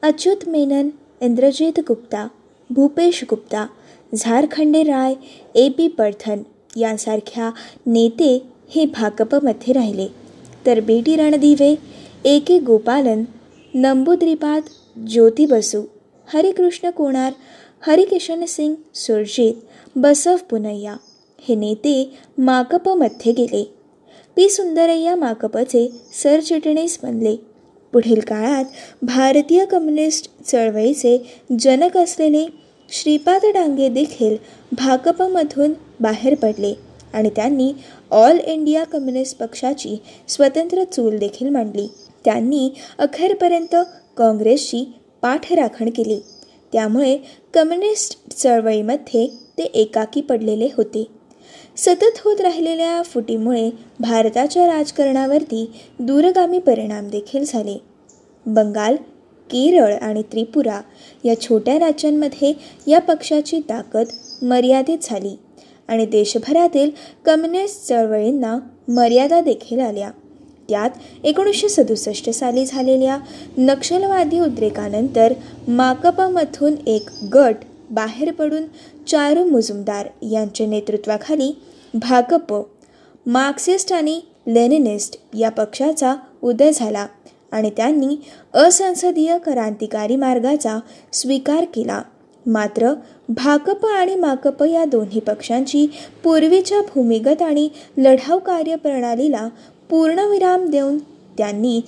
अच्युत 0.01 0.49
मेनन 0.49 0.89
इंद्रजित 1.21 1.79
गुप्ता 1.79 2.27
भूपेश 2.69 3.23
गुप्ता 3.29 3.67
झारखंडे 4.15 4.83
राय 4.83 5.13
ए. 5.55 5.69
पी. 5.69 5.87
पर्थन 5.87 6.39
यांसारख्या 6.75 7.51
नेते 7.85 8.43
हे 8.69 8.85
भाकपमध्ये 8.85 9.73
राहिले. 9.73 10.07
तर 10.65 10.79
बी. 10.79 11.01
टी 11.01 11.15
रणदिवे 11.15 11.75
ए. 12.25 12.39
के. 12.39 12.59
गोपालन 12.59 13.23
नंबूद्रिपाद 13.73 14.63
ज्योती 15.07 15.45
बसू 15.45 15.81
हरिकृष्ण 16.33 16.89
कोणार 16.89 17.33
हरिकिशन 17.87 18.45
सिंग 18.45 18.75
सुरजित 18.95 19.53
बसव 19.95 20.35
पुनय्या 20.49 20.95
हे 21.41 21.55
नेते 21.55 22.17
माकपमध्ये 22.37 23.31
गेले. 23.31 23.73
पी 24.37 24.47
सुंदरय्या 24.49 25.15
माकपचे 25.15 25.87
सरचिटणीस 26.23 26.97
बनले. 27.03 27.35
पुढील 27.93 28.19
काळात 28.19 28.65
भारतीय 29.01 29.65
कम्युनिस्ट 29.65 30.29
चळवळीचे 30.45 31.17
जनक 31.59 31.97
असलेले 31.97 32.45
श्रीपाद 32.89 33.45
डांगे 33.45 33.89
देखील 33.89 34.35
भाकपमधून 34.71 35.73
बाहेर 35.99 36.35
पडले 36.35 36.73
आणि 37.13 37.29
त्यांनी 37.35 37.71
ऑल 38.11 38.39
इंडिया 38.39 38.83
कम्युनिस्ट 38.83 39.37
पक्षाची 39.37 39.95
स्वतंत्र 40.27 40.83
चूल 40.83 41.17
देखील 41.17 41.49
मांडली. 41.49 41.87
त्यांनी 42.25 42.69
अखेरपर्यंत 42.97 43.75
काँग्रेसची 44.17 44.83
पाठराखण 45.21 45.89
केली. 45.89 46.19
त्यामुळे 46.73 47.17
कम्युनिस्ट 47.53 48.33
चळवळीमध्ये 48.33 49.27
ते 49.57 49.63
एकाकी 49.63 50.21
पडलेले 50.21 50.67
होते. 50.77 51.03
सतत 51.79 52.17
होत 52.25 52.41
राहिलेल्या 52.41 53.01
फुटीमुळे 53.01 53.69
भारताच्या 53.99 54.65
राजकारणावरती 54.67 55.65
दूरगामी 55.99 56.59
परिणाम 56.59 57.07
देखील 57.07 57.43
झाले. 57.47 57.77
बंगाल 58.45 58.95
केरळ 59.49 59.93
आणि 59.93 60.21
त्रिपुरा 60.31 60.79
या 61.25 61.39
छोट्या 61.41 61.77
राज्यांमध्ये 61.79 62.53
या 62.87 62.99
पक्षाची 62.99 63.59
ताकद 63.59 64.07
मर्यादित 64.41 64.97
झाली 65.03 65.35
आणि 65.87 66.05
देशभरातील 66.05 66.89
कम्युनिस्ट 67.25 67.87
चळवळींना 67.87 68.57
मर्यादा 68.87 69.41
देखील 69.41 69.79
आल्या. 69.79 70.11
त्यात 70.69 71.25
एकोणीसशे 71.25 71.69
सदुसष्ट 71.69 72.29
साली 72.29 72.65
झालेल्या 72.65 73.17
नक्षलवादी 73.57 74.39
उद्रेकानंतर 74.39 75.33
माकपामधून 75.67 76.75
एक 76.87 77.09
गट 77.33 77.65
बाहेर 77.91 78.31
पडून 78.31 78.65
चारू 79.07 79.43
मुजुमदार 79.45 80.07
यांच्या 80.21 80.67
नेतृत्वाखाली 80.67 81.51
भाकप 81.93 82.53
मार्क्सिस्ट 83.25 83.93
आणि 83.93 84.21
लेनिनिस्ट 84.47 85.15
या 85.39 85.49
पक्षाचा 85.49 86.15
उदय 86.41 86.71
झाला 86.71 87.07
आणि 87.51 87.69
त्यांनी 87.77 88.15
असंसदीय 88.53 89.37
क्रांतिकारी 89.37 90.15
मार्गाचा 90.15 90.79
स्वीकार 91.13 91.65
केला. 91.75 92.01
मात्र 92.45 92.93
भाकप 93.29 93.85
आणि 93.85 94.15
माकप 94.15 94.63
या 94.63 94.85
दोन्ही 94.85 95.19
पक्षांची 95.19 95.87
पूर्वीच्या 96.23 96.81
भूमिगत 96.81 97.41
आणि 97.41 97.69
लढाऊ 97.97 98.39
कार्यप्रणालीला 98.39 99.47
पूर्णविराम 99.89 100.65
देऊन 100.65 100.97
त्यांनी 101.37 101.81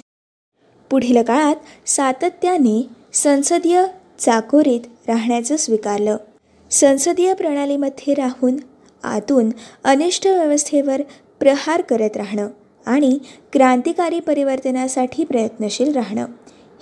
पुढील 0.90 1.22
काळात 1.24 1.56
सातत्याने 1.86 2.82
संसदीय 3.14 3.84
चाकोरीत 4.20 4.80
राहण्याचं 5.08 5.56
स्वीकारलं. 5.56 6.18
संसदीय 6.72 7.34
प्रणालीमध्ये 7.34 8.14
राहून 8.14 8.56
आतून 9.04 9.50
अनिष्ट 9.84 10.28
व्यवस्थेवर 10.28 11.02
प्रहार 11.40 11.82
करत 11.82 12.18
राहणं 12.18 12.48
आणि 12.86 13.18
क्रांतिकारी 13.54 14.20
परिवर्तनासाठी 14.20 15.24
प्रयत्नशील 15.24 15.94
राहणं. 15.94 16.26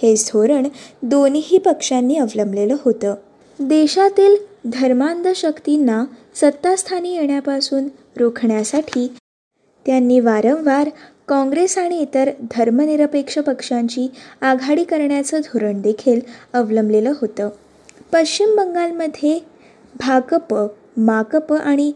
हेच 0.01 0.29
धोरण 0.33 0.67
दोन्ही 1.01 1.57
पक्षांनी 1.57 2.15
अवलंबलेलं 2.15 2.75
होतं. 2.85 3.15
देशातील 3.59 4.35
धर्मांध 4.65 5.27
शक्तींना 5.35 6.03
सत्तास्थानी 6.35 7.15
येण्यापासून 7.15 7.87
रोखण्यासाठी 8.17 9.07
त्यांनी 9.85 10.19
वारंवार 10.19 10.89
काँग्रेस 11.27 11.77
आणि 11.77 11.99
इतर 11.99 12.29
धर्मनिरपेक्ष 12.51 13.39
पक्षांची 13.39 14.11
आघाडी 14.41 14.83
करण्याचं 14.83 15.39
धोरण 15.39 15.81
देखील 15.81 16.19
अवलंबलेलं 16.53 17.13
होतं. 17.21 17.49
पश्चिम 18.13 18.55
बंगालमध्ये 18.57 19.39
भाकप 19.99 20.55
माकप 20.99 21.53
आणि 21.53 21.91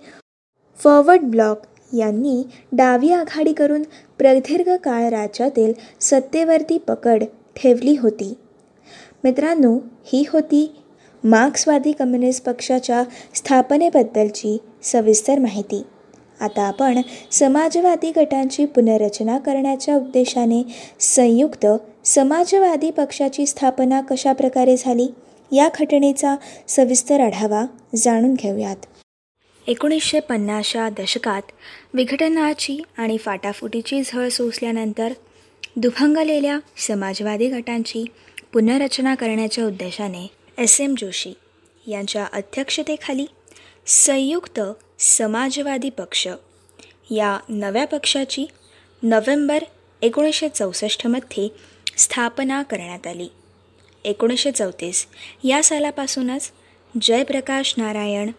फॉरवर्ड 0.79 1.21
ब्लॉक 1.21 1.61
यांनी 1.93 2.43
डावी 2.71 3.11
आघाडी 3.11 3.53
करून 3.53 3.83
प्रदीर्घ 4.17 4.75
काळ 4.75 5.09
राज्यातील 5.09 5.73
सत्तेवरती 6.01 6.77
पकड 6.77 7.23
ठेवली 7.55 7.95
होती. 8.01 8.33
मित्रांनो 9.23 9.77
ही 10.05 10.23
होती 10.29 10.75
मार्क्सवादी 11.23 11.91
कम्युनिस्ट 11.91 12.43
पक्षाच्या 12.43 13.03
स्थापनेबद्दलची 13.35 14.57
सविस्तर 14.83 15.39
माहिती. 15.39 15.83
आता 16.41 16.61
आपण 16.61 17.01
समाजवादी 17.31 18.11
गटांची 18.15 18.65
पुनर्रचना 18.65 19.37
करण्याच्या 19.37 19.95
उद्देशाने 19.95 20.63
संयुक्त 20.99 21.65
समाजवादी 22.05 22.91
पक्षाची 22.91 23.45
स्थापना 23.45 24.01
कशा 24.01 24.33
प्रकारे 24.33 24.75
झाली 24.77 25.07
या 25.51 25.69
घटनेचा 25.79 26.35
सविस्तर 26.67 27.19
आढावा 27.19 27.65
जाणून 27.95 28.33
घेऊयात. 28.33 28.85
एकोणीसशे 29.67 30.19
पन्नासच्या 30.19 30.89
दशकात 30.89 31.41
विघटनाची 31.93 32.81
आणि 32.97 33.17
फाटाफुटीची 33.17 34.01
झळ 34.01 34.29
सोसल्यानंतर 34.29 35.13
दुभंगलेल्या 35.75 36.59
समाजवादी 36.77 37.47
गटांची 37.49 38.05
पुनर्रचना 38.53 39.15
करण्याच्या 39.15 39.65
उद्देशाने 39.65 40.27
एस 40.57 40.81
एम 40.81 40.95
जोशी 40.97 41.33
यांच्या 41.87 42.25
अध्यक्षतेखाली 42.33 43.25
संयुक्त 43.87 44.59
समाजवादी 44.99 45.89
पक्ष 45.89 46.27
या 47.11 47.39
नव्या 47.49 47.87
पक्षाची 47.87 48.45
नोव्हेंबर 49.03 49.63
एकोणीसशे 50.01 50.49
चौसष्टमध्ये 50.49 51.49
स्थापना 51.97 52.63
करण्यात 52.63 53.07
आली. 53.07 53.27
एकोणीसशे 54.03 54.51
चौतीस 54.51 55.07
या 55.43 55.63
सालापासूनच 55.63 56.51
जयप्रकाश 57.01 57.73
नारायण 57.77 58.31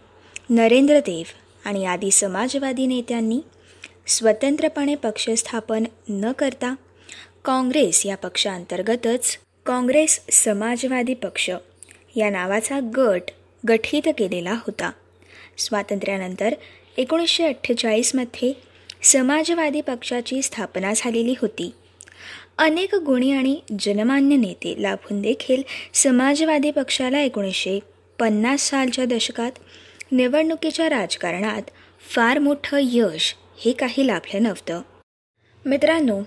नरेंद्र 0.50 0.98
देव 0.98 1.24
आणि 1.64 1.84
आदी 1.84 2.10
समाजवादी 2.10 2.86
नेत्यांनी 2.86 3.40
स्वतंत्रपणे 4.06 4.94
पक्ष 4.94 5.30
स्थापन 5.30 5.84
न 6.08 6.32
करता 6.32 6.74
काँग्रेस 7.44 8.06
या 8.06 8.16
पक्षांतर्गतच 8.16 9.38
काँग्रेस 9.66 10.20
समाजवादी 10.32 11.14
पक्ष 11.14 11.50
या 12.16 12.30
नावाचा 12.30 12.80
गट 12.96 13.30
गठीत 13.68 14.02
केलेला 14.18 14.52
होता. 14.52 14.90
स्वातंत्र्यानंतर 15.58 16.54
एकोणीसशे 16.96 17.44
अठ्ठेचाळीसमध्ये 17.44 18.52
समाजवादी 19.02 19.80
पक्षाची 19.80 20.42
स्थापना 20.42 20.92
झालेली 20.96 21.35
होती. 21.40 21.72
अनेक 22.59 22.94
गुणी 22.94 23.33
आणि 23.33 23.61
जनमान्य 23.78 24.37
नेते 24.37 24.74
लाभून 24.83 25.20
देखील 25.22 25.62
समाजवादी 25.94 26.70
पक्षाला 26.70 27.20
एकोणीसशे 27.20 27.78
पन्नास 28.18 28.70
सालच्या 28.70 29.04
दशकात 29.04 29.50
निवडणुकीच्या 30.12 30.88
राजकारणात 30.88 31.62
फार 32.14 32.38
मोठं 32.38 32.79
यश 32.83 33.35
हे 33.64 33.73
काही 33.73 34.07
लाभलं 34.07 34.43
नव्हतं. 34.43 34.83
मित्रांनो 35.64 36.21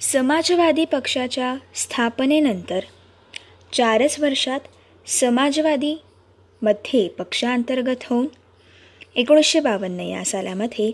समाजवादी 0.00 0.84
पक्षाच्या 0.84 1.54
स्थापनेनंतर 1.74 2.80
चारच 3.72 4.20
वर्षात 4.20 4.60
समाजवादी 5.06 6.02
मध्ये 6.62 7.08
पक्षांतर्गत 7.08 7.96
होऊन 8.04 8.26
एकोणीसशे 9.16 9.60
बावन्न 9.60 10.00
या 10.00 10.24
सालामध्ये 10.24 10.92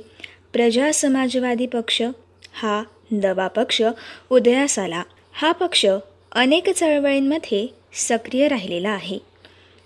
प्रजा 0.53 0.93
समाजवादी 0.93 1.67
पक्ष 1.67 2.03
हा 2.53 2.83
नवा 3.11 3.49
पक्ष 3.49 3.83
उदयास 4.31 4.79
आला 4.79 5.03
हा 5.33 5.53
पक्ष 5.53 5.87
अनेक 6.33 6.71
चळवळींमध्ये 6.71 7.67
सक्रिय 7.93 8.49
राहिलेला 8.49 8.91
आहे. 8.91 9.19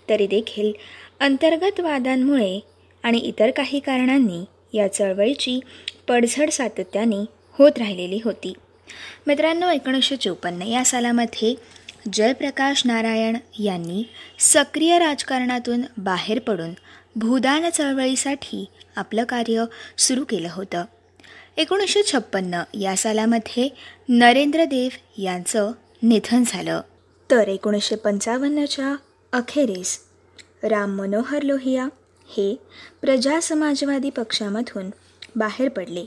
तरी 0.09 0.27
देखील 0.27 0.73
अंतर्गत 1.21 1.79
वादांमुळे 1.79 2.59
आणि 3.03 3.17
इतर 3.17 3.51
काही 3.51 3.79
कारणांनी 3.79 4.45
या 4.77 4.93
चळवळीची 4.93 5.59
पडझड 6.07 6.49
सातत्याने 6.49 7.25
होत 7.51 7.71
राहिलेली 7.77 8.19
होती. 8.23 8.53
मित्रांनो 9.27 9.69
एकोणीसशे 9.69 10.15
चोपन्न 10.15 10.61
या 10.61 10.85
सालामध्ये 10.85 11.55
जयप्रकाश 12.13 12.81
नारायण 12.85 13.37
यांनी 13.59 14.03
सक्रिय 14.39 14.99
राजकारणातून 14.99 15.81
बाहेर 15.97 16.39
पडून 16.39 16.71
भूदान 17.15 17.69
चळवळीसाठी 17.69 18.65
आपलं 18.95 19.23
कार्य 19.23 19.65
सुरू 19.97 20.23
केलं 20.23 20.49
होतं. 20.51 20.85
एकोणीसशे 21.57 22.03
छप्पन्न 22.03 22.63
या 22.73 22.97
सालामध्ये 22.97 23.69
नरेंद्र 24.09 24.63
देव 24.63 25.21
यांचं 25.21 25.71
निधन 26.03 26.43
झालं. 26.47 26.81
तर 27.31 27.47
एकोणीसशे 27.47 27.95
पंचावन्नच्या 27.95 28.95
अखेरीस 29.33 29.99
राम 30.63 30.97
मनोहर 30.97 31.41
लोहिया 31.41 31.85
हे 32.27 32.55
प्रजा 33.01 33.39
समाजवादी 33.41 34.09
पक्षामधून 34.09 34.89
बाहेर 35.35 35.69
पडले 35.69 36.05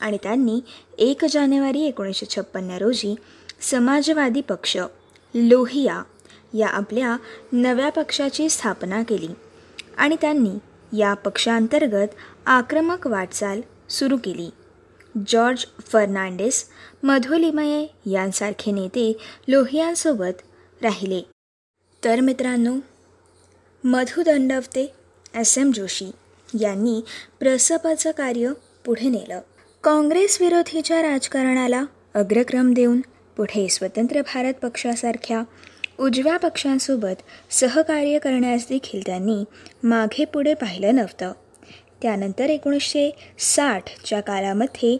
आणि 0.00 0.18
त्यांनी 0.22 0.60
एक 0.98 1.24
जानेवारी 1.24 1.80
एकोणीसशे 1.80 2.26
छप्पन्न 2.26 2.70
रोजी 2.70 3.14
समाजवादी 3.60 4.40
पक्ष 4.40 4.76
लोहिया 5.34 6.02
या 6.54 6.68
आपल्या 6.68 7.16
नव्या 7.52 7.90
पक्षाची 7.90 8.48
स्थापना 8.48 9.02
केली 9.02 9.28
आणि 9.96 10.16
त्यांनी 10.20 10.58
या 10.98 11.14
पक्षांतर्गत 11.14 12.08
आक्रमक 12.46 13.06
वाटचाल 13.06 13.60
सुरू 13.88 14.16
केली. 14.16 14.50
जॉर्ज 15.26 15.66
फर्नांडिस 15.80 16.64
मधुलिमये 17.02 17.86
यांसारखे 18.06 18.72
नेते 18.72 19.18
लोहियांसोबत 19.48 20.42
राहिले. 20.82 21.22
तर 22.04 22.20
मित्रांनो 22.20 22.72
मधु 23.84 24.22
दंडवते 24.22 24.92
एस 25.34 25.58
एम 25.58 25.70
जोशी 25.70 26.10
यांनी 26.60 27.00
प्रसपाचं 27.40 28.10
कार्य 28.10 28.52
पुढे 28.84 29.08
नेलं. 29.08 29.40
काँग्रेस 29.84 30.38
विरोधीच्या 30.40 31.02
राजकारणाला 31.02 31.84
अग्रक्रम 32.14 32.72
देऊन 32.72 33.00
पुढे 33.36 33.68
स्वतंत्र 33.68 34.20
भारत 34.20 34.54
पक्षासारख्या 34.54 35.42
उजव्या 36.00 36.36
पक्षांसोबत 36.36 37.22
सहकार्य 37.50 38.18
करण्यास 38.18 38.66
देखील 38.68 39.00
त्यांनी 39.06 39.44
मागे 39.82 40.24
पुढे 40.24 40.54
पाहिलं 40.54 40.94
नव्हतं. 40.94 41.32
त्यानंतर 42.02 42.50
एकोणीसशे 42.50 43.10
साठच्या 43.38 44.20
काळामध्ये 44.20 44.96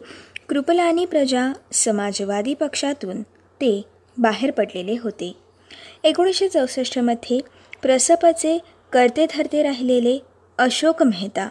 कृपलानी 0.49 1.05
प्रजा 1.05 1.53
समाजवादी 1.73 2.55
पक्षातून 2.55 3.23
ते 3.23 3.83
बाहेर 4.19 4.51
पडलेले 4.51 4.97
होते. 5.03 5.33
एकोणीसशे 6.05 6.49
चौसष्टमध्ये 6.49 7.41
प्रसपचे 7.83 8.59
करते 8.93 9.27
धरते 9.27 9.63
राहिलेले 9.63 10.19
अशोक 10.59 11.03
मेहता. 11.03 11.49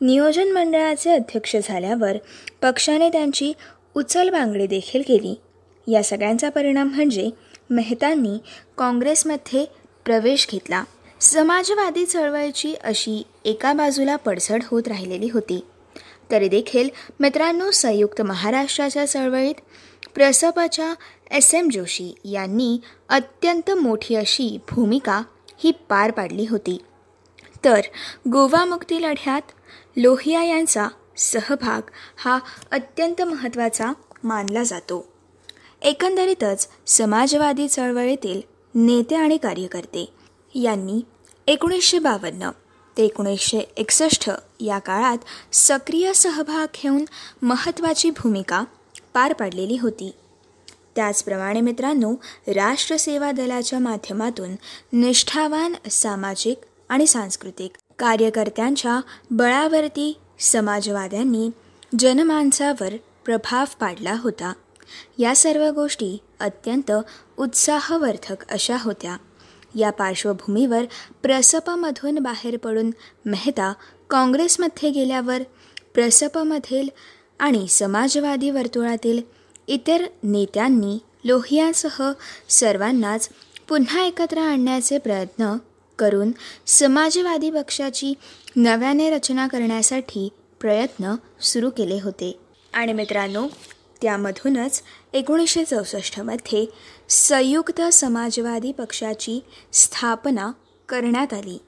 नियोजन 0.00 0.52
मंडळाचे 0.52 1.10
अध्यक्ष 1.10 1.56
झाल्यावर 1.64 2.16
पक्षाने 2.62 3.08
त्यांची 3.08 3.52
उचलबांगडी 3.94 4.66
देखील 4.66 5.02
केली. 5.02 5.34
या 5.86 6.02
सगळ्यांचा 6.02 6.48
परिणाम 6.50 6.88
म्हणजे 6.88 7.30
मेहतांनी 7.70 8.38
काँग्रेसमध्ये 8.78 9.64
प्रवेश 10.04 10.46
घेतला. 10.50 10.82
समाजवादी 11.20 12.04
चळवळीची 12.06 12.74
अशी 12.74 13.22
एका 13.44 13.72
बाजूला 13.72 14.16
पडझड 14.16 14.62
होत 14.66 14.88
राहिलेली 14.88 15.28
होती. 15.32 15.60
तरी 16.30 16.48
देखील 16.48 16.88
मित्रांनो 17.20 17.70
संयुक्त 17.70 18.20
महाराष्ट्राच्या 18.22 19.06
चळवळीत 19.06 19.60
प्रसपाच्या 20.14 20.92
एस 21.30 21.54
एम 21.54 21.68
जोशी 21.72 22.12
यांनी 22.24 22.78
अत्यंत 23.08 23.70
मोठी 23.70 24.14
अशी 24.14 24.58
भूमिका 24.70 25.22
ही 25.58 25.72
पार 25.88 26.10
पाडली 26.10 26.46
होती. 26.50 26.78
तर 27.64 27.80
गोवा 28.32 28.64
मुक्ती 28.64 29.02
लढ्यात 29.02 29.42
लोहिया 29.96 30.42
यांचा 30.42 30.88
सहभाग 31.16 31.90
हा 32.16 32.38
अत्यंत 32.70 33.22
महत्त्वाचा 33.22 33.92
मानला 34.24 34.62
जातो. 34.62 35.12
एकंदरीतच 35.82 36.68
समाजवादी 36.86 37.68
चळवळीतील 37.68 38.40
नेते 38.74 39.14
आणि 39.14 39.36
कार्यकर्ते 39.36 40.12
यांनी 40.54 41.00
एकोणीसशे 41.46 41.98
बावन्न 41.98 42.50
ते 42.96 43.04
एकोणीसशे 43.04 43.58
एकसष्ट 43.58 44.30
या 44.60 44.78
काळात 44.78 45.18
सक्रिय 45.52 46.12
सहभाग 46.12 46.66
घेऊन 46.82 47.04
महत्त्वाची 47.42 48.10
भूमिका 48.10 48.64
पार 49.14 49.32
पाडलेली 49.32 49.76
होती. 49.76 50.10
त्याचप्रमाणे 50.96 51.60
मित्रांनो 51.60 52.14
राष्ट्रसेवा 52.48 53.30
दलाच्या 53.30 53.78
माध्यमातून 53.78 54.50
निष्ठावान 54.92 55.74
सामाजिक 55.90 56.60
आणि 56.88 57.06
सांस्कृतिक 57.06 57.70
कार्यकर्त्यांच्या 57.98 59.00
बळावरती 59.30 60.20
समाजवाद्यांनी 60.38 61.50
जनमानसावर 61.98 62.96
प्रभाव 63.24 63.64
पाडला 63.80 64.14
होता. 64.18 64.52
या 65.18 65.36
सर्व 65.36 65.70
गोष्टी 65.70 66.18
अत्यंत 66.40 66.92
उत्साहवर्धक 67.38 68.50
अशा 68.50 68.76
होत्या. 68.80 69.16
या 69.74 69.90
पार्श्वभूमीवर 69.90 70.84
प्रसपमधून 71.22 72.18
बाहेर 72.18 72.56
पडून 72.56 72.90
मेहता 73.26 73.72
काँग्रेसमध्ये 74.10 74.90
गेल्यावर 74.90 75.42
प्रसपमधील 75.94 76.88
आणि 77.38 77.68
समाजवादी 77.68 78.50
वर्तुळातील 78.50 79.37
इतर 79.68 80.04
नेत्यांनी 80.22 80.98
लोहियासह 81.24 82.12
सर्वांनाच 82.48 83.28
पुन्हा 83.68 84.02
एकत्र 84.02 84.38
आणण्याचे 84.38 84.98
प्रयत्न 84.98 85.56
करून 85.98 86.32
समाजवादी 86.66 87.50
पक्षाची 87.50 88.14
नव्याने 88.56 89.10
रचना 89.10 89.46
करण्यासाठी 89.46 90.28
प्रयत्न 90.60 91.14
सुरू 91.40 91.70
केले 91.70 91.98
होते. 92.02 92.40
आणि 92.72 92.92
मित्रांनो 92.92 93.46
त्यामधूनच 94.02 94.82
एकोणीसशे 95.12 95.64
चौसष्टमध्ये 95.64 96.66
संयुक्त 97.08 97.82
समाजवादी 97.82 98.72
पक्षाची 98.72 99.44
स्थापना 99.72 100.52
करण्यात 100.88 101.34
आली. 101.34 101.58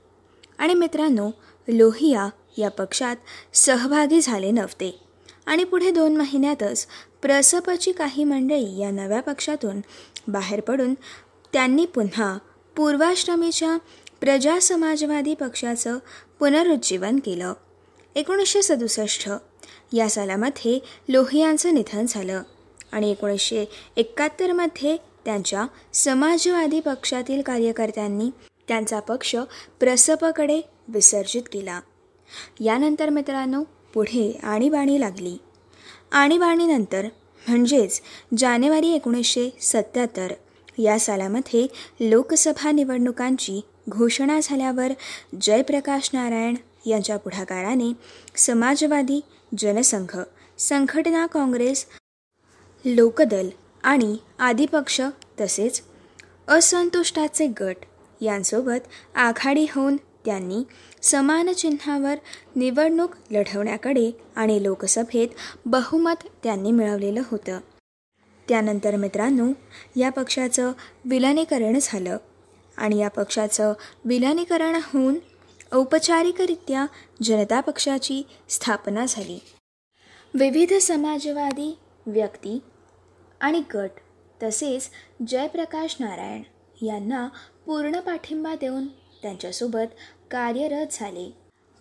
आणि 0.58 0.74
मित्रांनो 0.74 1.30
लोहिया 1.68 2.28
या 2.58 2.70
पक्षात 2.70 3.16
सहभागी 3.54 4.20
झाले 4.20 4.50
नव्हते. 4.50 5.09
आणि 5.46 5.64
पुढे 5.64 5.90
दोन 5.90 6.16
महिन्यातच 6.16 6.86
प्रसपची 7.22 7.92
काही 7.92 8.24
मंडळी 8.24 8.78
या 8.78 8.90
नव्या 8.90 9.20
पक्षातून 9.20 9.80
बाहेर 10.28 10.60
पडून 10.60 10.94
त्यांनी 11.52 11.84
पुन्हा 11.84 12.38
पूर्वाश्रमीच्या 12.76 13.76
प्रजा 14.20 14.58
समाजवादी 14.60 15.34
पक्षाचं 15.34 15.98
पुनरुज्जीवन 16.38 17.18
केलं. 17.18 17.52
एकोणीसशे 18.14 18.62
सदुसष्ट 18.62 19.28
या 19.92 20.08
सालामध्ये 20.08 20.78
लोहियांचं 21.08 21.74
निधन 21.74 22.06
झालं 22.08 22.42
आणि 22.92 23.10
एकोणीसशे 23.10 23.64
एकाहत्तरमध्ये 23.96 24.96
त्यांच्या 25.24 25.66
समाजवादी 25.92 26.80
पक्षातील 26.80 27.42
कार्यकर्त्यांनी 27.42 28.30
त्यांचा 28.68 29.00
पक्ष 29.00 29.36
प्रसपकडे 29.80 30.60
विसर्जित 30.88 31.42
केला. 31.52 31.80
यानंतर 32.60 33.08
मित्रांनो 33.08 33.62
पुढे 33.94 34.30
आणीबाणी 34.42 35.00
लागली. 35.00 35.36
आणीबाणीनंतर 36.12 37.06
म्हणजेच 37.42 38.00
जानेवारी 38.38 38.92
एकोणीसशे 38.94 39.48
सत्याहत्तर 39.62 40.32
या 40.78 40.98
सालामध्ये 40.98 41.66
लोकसभा 42.00 42.70
निवडणुकांची 42.70 43.60
घोषणा 43.88 44.38
झाल्यावर 44.42 44.92
जयप्रकाश 45.42 46.10
नारायण 46.12 46.56
यांच्या 46.86 47.16
पुढाकाराने 47.16 47.92
समाजवादी 48.36 49.20
जनसंघ 49.58 50.16
संघटना 50.58 51.26
काँग्रेस 51.26 51.84
लोकदल 52.84 53.48
आणि 53.84 54.16
आदिपक्ष 54.38 55.00
तसेच 55.40 55.80
असंतुष्टाचे 56.48 57.46
गट 57.60 57.84
यांसोबत 58.20 58.88
आघाडी 59.16 59.66
होऊन 59.70 59.96
त्यांनी 60.24 60.62
समान 61.02 61.52
चिन्हावर 61.52 62.14
निवडणूक 62.56 63.14
लढवण्याकडे 63.30 64.10
आणि 64.36 64.62
लोकसभेत 64.62 65.28
बहुमत 65.66 66.26
त्यांनी 66.42 66.70
मिळवलेलं 66.70 67.22
होतं. 67.26 67.60
त्यानंतर 68.48 68.96
मित्रांनो 68.96 69.48
या 69.96 70.10
पक्षाचं 70.10 70.72
विलनीकरण 71.04 71.78
झालं 71.82 72.16
आणि 72.76 72.98
या 72.98 73.08
पक्षाचं 73.08 73.72
विलनीकरण 74.04 74.76
होऊन 74.76 75.18
औपचारिकरित्या 75.72 76.86
जनता 77.22 77.60
पक्षाची 77.60 78.22
स्थापना 78.48 79.04
झाली. 79.08 79.38
विविध 80.34 80.72
समाजवादी 80.74 81.78
व्यक्ती 82.06 82.58
आणि 83.40 83.62
गट 83.74 83.90
तसेच 84.42 84.90
जयप्रकाश 85.28 85.96
नारायण 86.00 86.42
यांना 86.86 87.28
पूर्ण 87.66 88.00
पाठिंबा 88.00 88.54
देऊन 88.54 88.86
त्यांच्यासोबत 89.22 89.94
कार्यरत 90.30 90.86
झाले. 90.92 91.30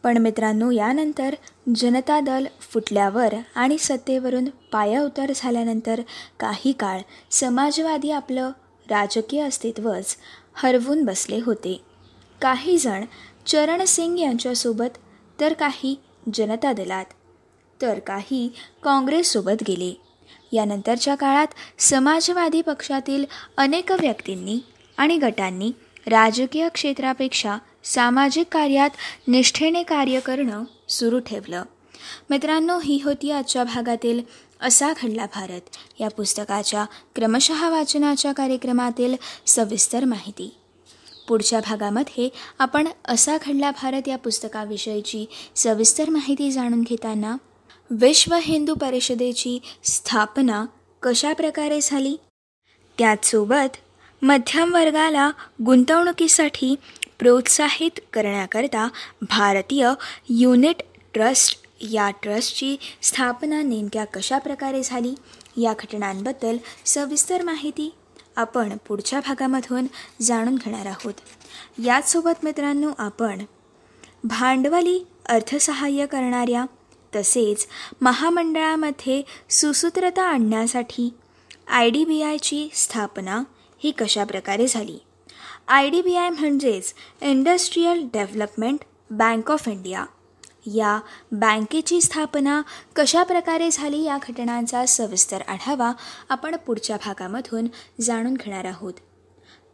पण 0.03 0.17
मित्रांनो 0.17 0.69
यानंतर 0.71 1.35
जनता 1.75 2.19
दल 2.19 2.45
फुटल्यावर 2.61 3.33
आणि 3.55 3.77
सत्तेवरून 3.77 4.45
पायाउतार 4.71 5.31
झाल्यानंतर 5.35 6.01
काही 6.39 6.71
काळ 6.71 7.01
समाजवादी 7.31 8.11
आपलं 8.11 8.51
राजकीय 8.89 9.41
अस्तित्वच 9.41 10.15
हरवून 10.53 11.03
बसले 11.05 11.39
होते. 11.45 11.81
काही 12.41 12.77
जण 12.77 13.05
चरण 13.45 13.83
सिंग 13.85 14.17
यांच्यासोबत 14.19 14.97
तर 15.39 15.53
काही 15.53 15.95
जनता 16.33 16.73
दलात 16.73 17.13
तर 17.81 17.99
काही 17.99 18.47
काँग्रेससोबत 18.83 19.63
गेले. 19.67 19.93
यानंतरच्या 20.51 21.15
काळात 21.15 21.47
समाजवादी 21.79 22.61
पक्षातील 22.61 23.25
अनेक 23.57 23.91
व्यक्तींनी 23.91 24.59
आणि 24.97 25.17
गटांनी 25.17 25.71
राजकीय 26.07 26.67
क्षेत्रापेक्षा 26.69 27.57
सामाजिक 27.89 28.47
कार्यात 28.51 28.89
निष्ठेने 29.27 29.83
कार्य 29.83 30.19
करणं 30.19 30.63
सुरू 30.89 31.19
ठेवलं. 31.19 31.63
मित्रांनो 32.29 32.79
ही 32.79 33.01
होती 33.03 33.31
आजच्या 33.31 33.63
भागातील 33.63 34.21
असा 34.61 34.93
घडला 35.01 35.25
भारत. 35.25 35.61
या 35.99 36.09
पुस्तकाच्या 36.09 36.85
क्रमशः 37.15 37.69
वाचनाच्या 37.69 38.31
कार्यक्रमातील 38.31 39.15
सविस्तर 39.47 40.05
माहिती. 40.05 40.55
पुढच्या 41.27 41.59
भागामध्ये 41.59 42.29
आपण 42.59 42.87
असा 43.05 43.37
घडला 43.45 43.71
भारत 43.71 44.07
या 44.07 44.17
पुस्तकाविषयीची 44.17 45.25
सविस्तर 45.55 46.09
माहिती 46.09 46.51
जाणून 46.51 46.81
घेताना 46.81 47.37
विश्व 47.91 48.35
हिंदू 48.41 48.75
परिषदेची 48.75 49.59
स्थापना 49.83 50.65
कशा 51.03 51.33
प्रकारे 51.33 51.79
झाली? 51.81 52.15
त्याचसोबत 52.97 53.77
मध्यम 54.21 54.73
वर्गाला 54.73 55.31
गुंतवणुकीसाठी 55.65 56.75
प्रोत्साहित 57.19 57.99
करण्याकरता 58.13 58.87
भारतीय 59.21 59.89
युनिट 60.29 60.81
ट्रस्ट 61.13 61.67
या 61.81 62.09
ट्रस्टची 62.09 62.77
स्थापना 63.01 63.61
नेमक्या 63.61 64.05
कशा 64.05 64.37
प्रकारे 64.37 64.83
झाली? 64.83 65.13
या 65.57 65.73
घटनांबद्दल 65.79 66.57
सविस्तर 66.85 67.41
माहिती 67.41 67.93
आपण 68.35 68.77
पुढच्या 68.87 69.19
भागामधून 69.19 69.87
जाणून 70.21 70.55
घेणार 70.55 70.85
आहोत. 70.85 71.13
याचसोबत 71.85 72.43
मित्रांनो 72.43 72.91
आपण 72.97 73.41
भांडवली 74.23 75.07
अर्थसहाय्य 75.25 76.05
करणाऱ्या 76.05 76.65
तसेच 77.15 77.67
महामंडळामध्ये 78.01 79.21
सुसूत्रता 79.49 80.23
आणण्यासाठी 80.23 81.13
आय 81.67 81.89
डी 81.89 82.05
बी 82.05 82.21
आयची 82.21 82.69
स्थापना 82.73 83.43
ही 83.83 83.91
कशा 83.91 84.23
प्रकारे 84.23 84.67
झाली? 84.67 84.97
आय 85.69 85.89
डी 85.89 86.01
बी 86.01 86.15
आय 86.15 86.29
म्हणजेच 86.29 86.93
Industrial 87.21 88.01
Development 88.13 88.79
Bank 89.09 89.51
of 89.51 89.67
India. 89.67 90.05
या 90.65 90.99
बँकेची 91.31 92.01
स्थापना 92.01 92.61
कशा 92.95 93.23
प्रकारे 93.23 93.69
झाली 93.71 94.01
या 94.03 94.17
घटनांचा 94.17 94.85
सविस्तर 94.85 95.41
आढावा 95.47 95.91
आपण 96.29 96.55
पुढच्या 96.55 96.97
भागामधून 96.97 97.67
जाणून 98.01 98.33
घेणार 98.33 98.65
आहोत. 98.65 98.93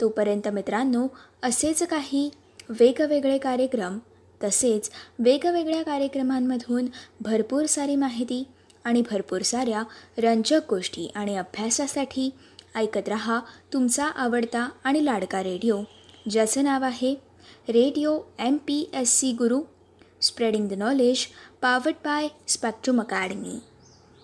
तोपर्यंत 0.01 0.47
मित्रांनो 0.47 1.07
असेच 1.43 1.83
काही 1.83 2.29
वेगवेगळे 2.69 3.37
कार्यक्रम 3.37 3.97
तसेच 4.43 4.89
वेगवेगळ्या 5.19 5.83
कार्यक्रमांमधून 5.83 6.85
भरपूर 7.21 7.65
सारी 7.65 7.95
माहिती 7.95 8.43
आणि 8.83 9.01
भरपूर 9.01 9.41
साऱ्या 9.41 9.83
रंजक 10.17 10.61
गोष्टी 10.69 11.11
आणि 11.15 11.37
अभ्यासासाठी 11.37 12.29
ऐकत 12.75 13.09
रहा 13.09 13.39
तुमचा 13.73 14.05
आवडता 14.05 14.67
आणि 14.83 15.05
लाडका 15.05 15.43
रेडिओ 15.43 15.81
ज्याचं 16.29 16.63
नाव 16.63 16.83
आहे 16.83 17.13
radio 17.69 18.19
M 18.39 18.57
P 18.57 18.85
S 18.93 19.19
C 19.19 19.31
Guru 19.31 19.61
spreading 20.21 20.67
the 20.67 20.73
knowledge 20.73 21.25
powered 21.61 21.95
by 22.05 22.27
Spectrum 22.47 23.01
Academy. 23.01 23.59